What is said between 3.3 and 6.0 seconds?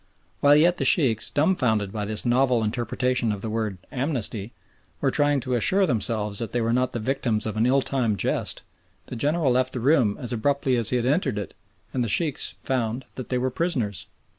of the word "amnesty," were trying to assure